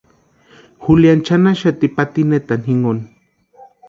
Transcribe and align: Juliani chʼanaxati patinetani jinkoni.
Juliani 0.83 1.21
chʼanaxati 1.25 1.87
patinetani 1.95 2.63
jinkoni. 2.65 3.03